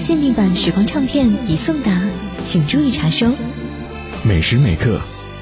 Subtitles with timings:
[0.00, 2.00] 限定版时光唱片已送达，
[2.42, 3.30] 请注意查收。
[4.24, 4.98] 每时每刻，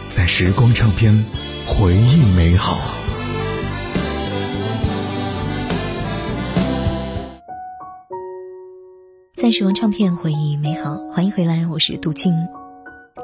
[0.09, 1.25] 在时光唱片，
[1.65, 2.77] 回忆美好。
[9.37, 12.35] 在时光唱片回忆美好，欢迎回来，我是杜静。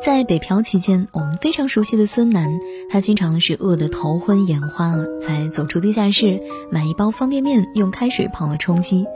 [0.02, 9.06] 在北漂期间，我们非常熟悉的孙楠，他经常是饿得头昏眼花了，才走出地下室买一包方便面，用开水泡了充饥。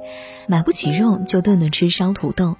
[0.46, 2.56] 买不起肉，就顿顿吃烧土豆。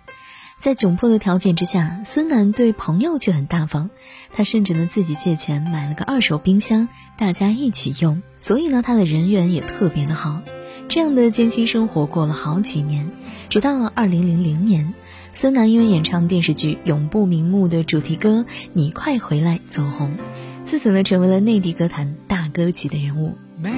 [0.60, 3.88] 在窘迫的条件之下，孙楠对朋友却很大方，
[4.32, 8.22] 他甚至呢自己借钱买了个二手冰箱，大家一起用。
[8.40, 10.42] 所以呢，他的人缘也特别的好。
[10.88, 13.10] 这样的艰辛生活过了好几年，
[13.48, 14.94] 直到二零零零年，
[15.40, 20.16] 孙楠因为演唱电视剧《永不瞑目》的主题歌《你快回来》走红，
[20.64, 23.36] 自此呢成为了内地歌坛大歌级的人物。
[23.56, 23.70] 没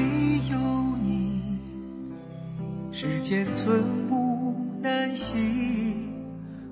[0.51, 0.57] 有
[1.05, 1.59] 你，
[2.91, 5.37] 时间寸步难行，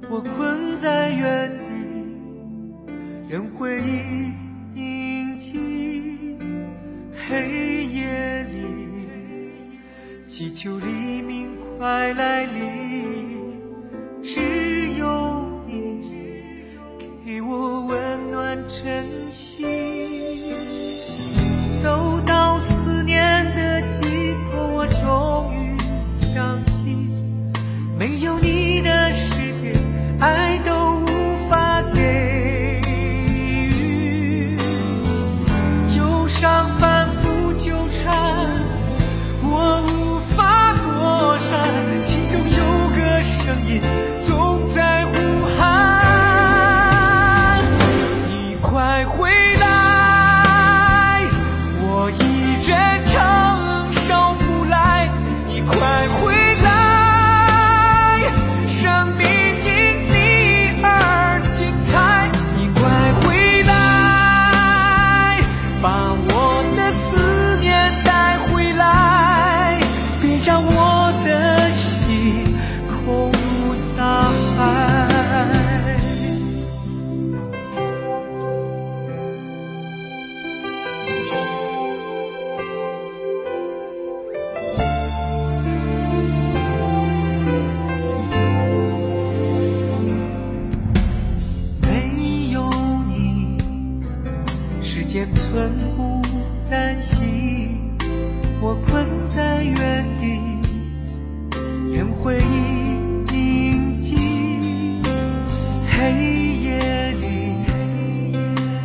[0.08, 2.88] 我困在原地，
[3.28, 4.32] 任回忆
[4.74, 5.58] 凝集。
[7.28, 8.58] 黑夜里，
[10.26, 13.27] 祈求黎明快来临，
[98.60, 100.40] 我困在原地，
[101.94, 102.42] 任回忆
[103.32, 104.16] 凝结。
[105.90, 106.12] 黑
[106.64, 107.54] 夜里，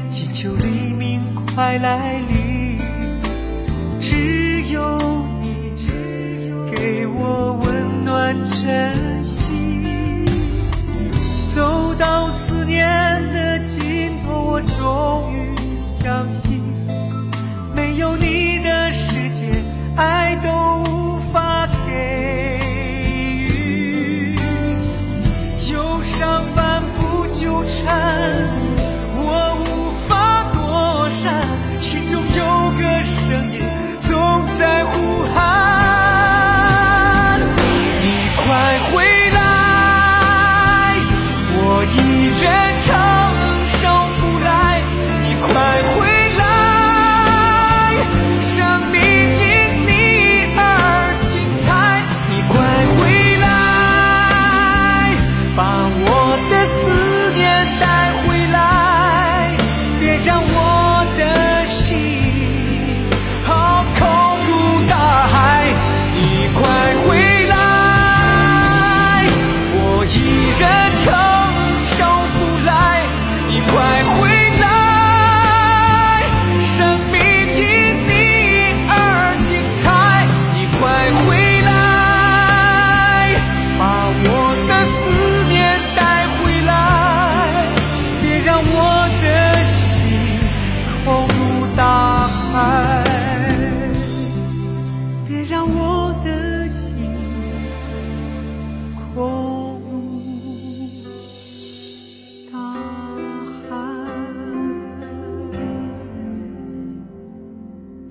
[0.10, 1.22] 祈求黎明
[1.56, 2.33] 快来临，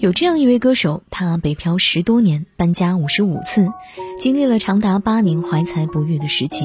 [0.03, 3.69] 有这样一位歌手，他北漂十多年，搬家五十五次，
[4.19, 6.65] 经历了长达八年怀才不遇的时期。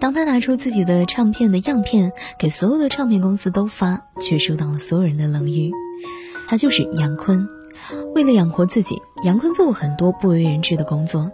[0.00, 5.72] 当他拿出自己的唱片的样片给所有的唱片公司都发，却受到了所有人的冷遇。
[6.48, 7.46] 他就是杨坤。
[8.14, 11.30] 为了养活自己，杨坤做过很多不为人知的工作：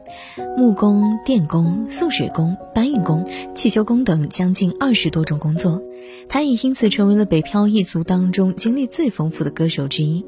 [0.56, 3.24] 木工、电工、送水工、搬运工、
[3.54, 5.80] 汽修工等将近二十多种工作。
[6.28, 10.26] 他也因此成为了北漂一族当中经历最丰富的歌手之一。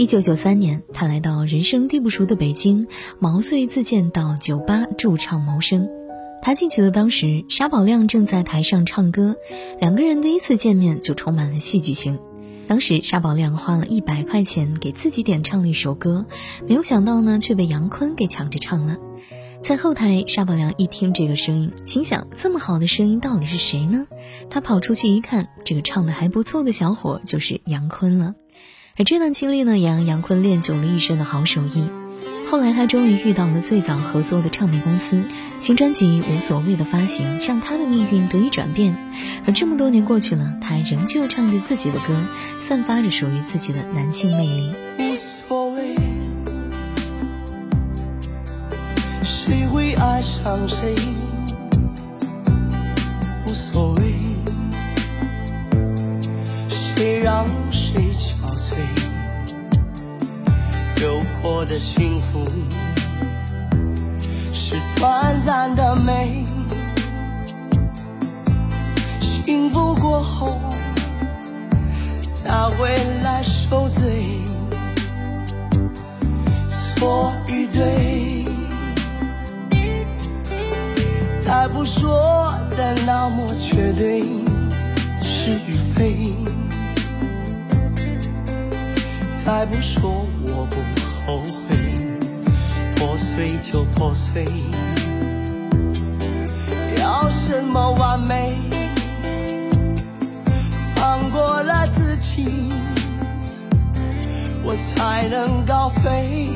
[0.00, 2.88] 一九九三年，他来到人生地不熟的北京，
[3.18, 5.86] 毛遂自荐到酒吧驻唱谋生。
[6.40, 9.36] 他进去的当时，沙宝亮正在台上唱歌，
[9.78, 12.18] 两个人第一次见面就充满了戏剧性。
[12.66, 16.24] 当时沙宝亮花了一百块钱给自己点唱了一首歌，
[16.66, 18.96] 没有想到呢，却被杨坤给抢着唱了。
[19.62, 24.06] 在后台，沙宝亮一听这个声音，心想：这么好的声音，到底是谁呢？
[24.48, 28.34] 他跑出去一看，这个唱的还不错的小伙就是杨坤了。
[29.00, 31.88] 而这段经历呢，也让杨坤练就了一身的好手艺。
[32.46, 35.24] 后来，他终于遇到了最早合作的唱片公司，
[35.58, 38.94] 新专辑《无所谓》的发行，让他的命运得以转变。
[39.46, 42.26] 而这么多年过去了，他仍旧唱着自己的歌，
[42.58, 44.74] 散发着属于自己的男性魅力。
[44.98, 45.94] 无所谓，
[49.24, 50.94] 谁会爱上谁？
[61.52, 62.44] 我的幸福
[64.52, 66.44] 是短暂的美，
[69.20, 70.60] 幸福过后
[72.32, 74.44] 才会来受罪。
[76.68, 78.44] 错与对，
[81.40, 84.22] 再不说的那么绝对，
[85.20, 86.32] 是与非，
[89.44, 90.76] 再不说我不
[91.30, 91.38] 后
[91.68, 91.76] 悔，
[92.96, 94.44] 破碎就破碎，
[96.98, 98.56] 要什么完美？
[100.96, 102.72] 放过了自己。
[104.64, 106.48] 我才能高飞，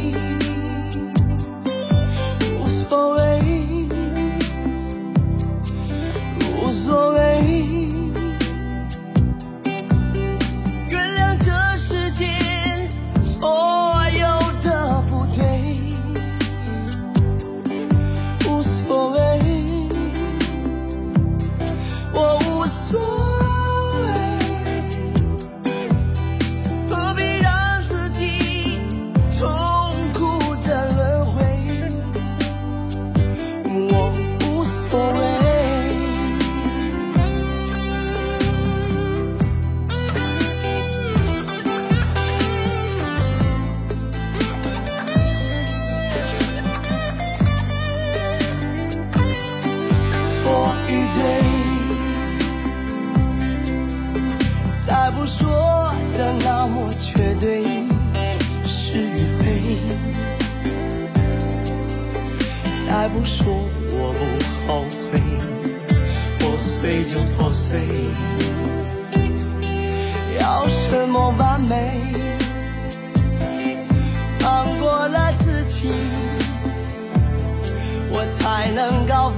[54.87, 55.49] 再不说
[56.15, 57.65] 的那么绝对，
[58.67, 59.79] 是与非。
[62.87, 63.51] 再不说
[63.93, 64.21] 我不
[64.67, 65.19] 后悔，
[66.39, 67.81] 破碎就破碎。
[70.39, 72.03] 要什么完美？
[74.39, 75.89] 放过了自己，
[78.11, 79.31] 我才能高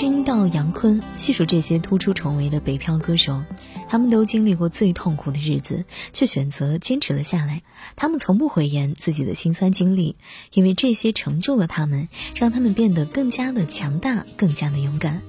[0.00, 3.44] 从郑钧到杨坤，细数这些突出重围的北漂歌手，
[3.86, 7.60] 他们都经历过最痛苦的日子，却选择坚持了下来。
[7.96, 10.16] 他们从不讳言自己的辛酸经历，
[10.54, 15.20] 因为这些成就了他们，让他们变得更加的强大，更加的勇敢。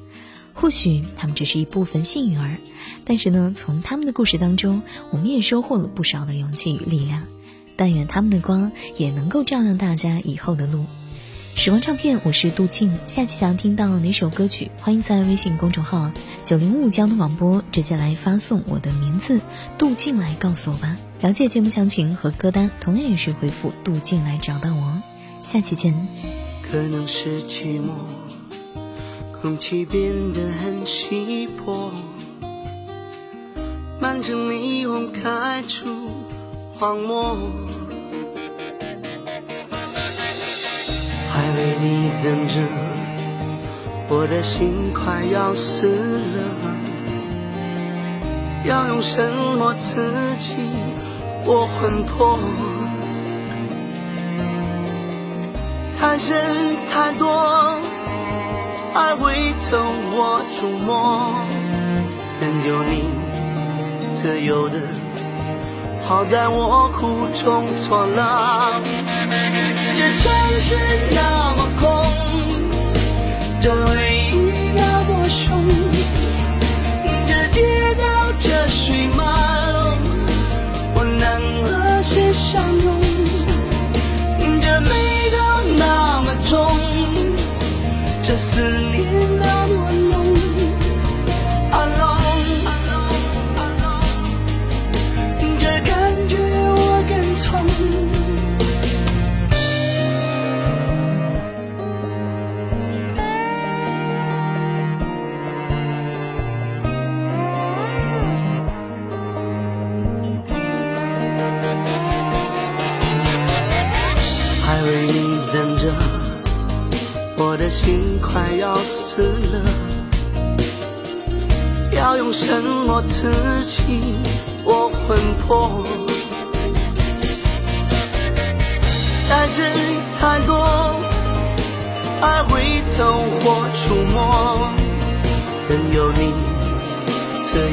[0.54, 2.56] 或许他们只是一部分幸运儿，
[3.04, 7.24] 但是呢，从他们的故事当中，我们也收获了不少的勇气与力量。
[7.76, 10.86] 但愿他们的光也能够照亮大家以后的路。
[11.56, 12.98] 时光唱片，我是杜静。
[13.06, 16.12] 下期想要听到哪首歌曲，欢迎在微信公众号
[16.44, 19.40] “九零五交通广播”直接来发送我的名字
[19.78, 20.98] “杜静”来告诉我吧。
[21.22, 25.02] 了解节目详情和歌单，同样也是回复“杜静”来找到我。
[25.44, 25.94] 下期见。
[26.72, 27.90] 可能是寂寞，
[29.40, 30.02] 空气变
[30.34, 31.92] 得很稀薄，
[34.00, 35.86] 满城霓虹开出
[36.74, 37.38] 荒漠。
[41.34, 42.60] 还为你等着，
[44.10, 46.42] 我的心快要死了。
[48.66, 49.18] 要用什
[49.58, 50.56] 么刺激
[51.46, 52.38] 我魂魄？
[55.98, 57.80] 太深太多，
[58.94, 59.80] 爱会从
[60.12, 61.34] 我触摸，
[62.42, 63.06] 任由你
[64.12, 64.76] 自由的，
[66.04, 69.11] 好在我苦中作乐。
[70.02, 70.26] 这城
[70.60, 70.76] 市
[71.12, 71.86] 那么空，
[73.62, 73.94] 这回
[74.34, 74.34] 忆
[74.76, 75.64] 那么凶，
[77.28, 77.62] 这街
[78.00, 78.04] 道
[78.40, 79.24] 这水漫，
[80.96, 81.24] 我能
[81.66, 82.86] 和谁相拥？
[84.60, 84.90] 这眉
[85.30, 85.38] 头
[85.78, 86.58] 那么重，
[88.24, 88.81] 这思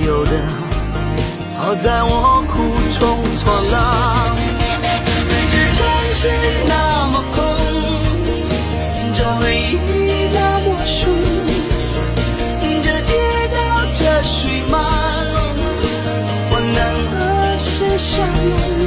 [0.04, 0.32] 有的，
[1.58, 2.56] 好在我苦
[2.98, 3.74] 中作乐。
[5.48, 5.76] 这城
[6.14, 6.28] 市
[6.66, 7.42] 那么空。
[9.14, 11.10] 这回忆那么凶，
[12.62, 13.12] 这街
[13.54, 13.58] 道
[13.94, 14.80] 这水漫，
[16.50, 16.78] 我能
[17.10, 17.18] 和
[17.58, 18.77] 谁相拥？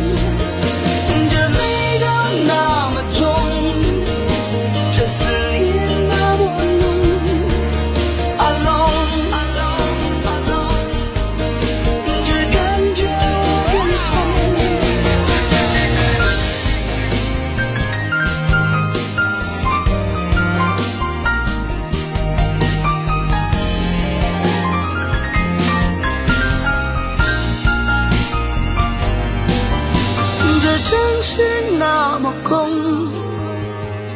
[31.34, 31.40] 是
[31.80, 32.68] 那么空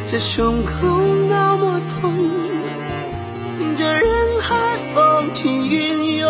[0.06, 0.86] 这胸口
[1.30, 2.12] 那么痛，
[3.74, 4.04] 这人
[4.42, 4.54] 海
[4.94, 6.28] 风起云涌，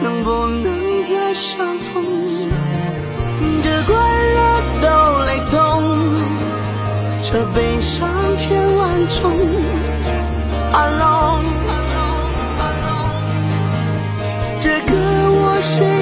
[0.00, 2.02] 能不能再相逢？
[3.62, 3.94] 这快
[4.38, 4.40] 乐
[4.80, 4.88] 都
[5.26, 5.82] 雷动，
[7.20, 8.08] 这悲伤
[8.38, 9.30] 千万种。
[10.72, 11.44] Alone，
[14.60, 14.94] 这歌
[15.30, 15.97] 我写。